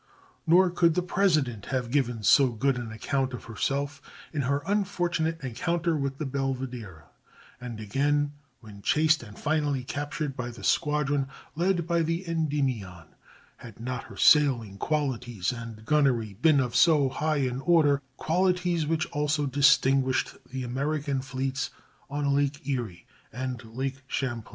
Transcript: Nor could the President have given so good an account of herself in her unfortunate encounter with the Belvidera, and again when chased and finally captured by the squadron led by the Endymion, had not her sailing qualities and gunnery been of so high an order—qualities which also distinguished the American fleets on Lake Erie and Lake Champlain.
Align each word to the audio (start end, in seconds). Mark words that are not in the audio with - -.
Nor 0.47 0.71
could 0.71 0.95
the 0.95 1.03
President 1.03 1.67
have 1.67 1.91
given 1.91 2.23
so 2.23 2.47
good 2.53 2.75
an 2.79 2.91
account 2.91 3.33
of 3.35 3.43
herself 3.43 4.01
in 4.33 4.41
her 4.49 4.63
unfortunate 4.65 5.39
encounter 5.43 5.95
with 5.95 6.17
the 6.17 6.25
Belvidera, 6.25 7.03
and 7.59 7.79
again 7.79 8.33
when 8.61 8.81
chased 8.81 9.21
and 9.21 9.37
finally 9.37 9.83
captured 9.83 10.35
by 10.35 10.49
the 10.49 10.63
squadron 10.63 11.27
led 11.55 11.85
by 11.85 12.01
the 12.01 12.27
Endymion, 12.27 13.09
had 13.57 13.79
not 13.79 14.05
her 14.05 14.17
sailing 14.17 14.79
qualities 14.79 15.51
and 15.53 15.85
gunnery 15.85 16.33
been 16.33 16.59
of 16.59 16.75
so 16.75 17.07
high 17.07 17.37
an 17.45 17.61
order—qualities 17.63 18.87
which 18.87 19.05
also 19.11 19.45
distinguished 19.45 20.35
the 20.49 20.63
American 20.63 21.21
fleets 21.21 21.69
on 22.09 22.33
Lake 22.35 22.65
Erie 22.67 23.05
and 23.31 23.63
Lake 23.77 24.01
Champlain. 24.07 24.49